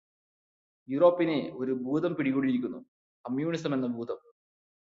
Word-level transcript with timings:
യൂറോപ്പിനെ 0.89 1.51
ഒരു 1.53 1.71
ഭൂതം 1.83 2.15
പിടികൂടിയിരിക്കുന്നു- 2.15 2.79
കമ്മ്യൂണിസമെന്ന 3.25 3.87
ഭൂതം. 3.87 4.19